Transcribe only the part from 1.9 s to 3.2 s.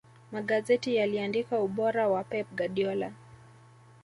wa pep guardiola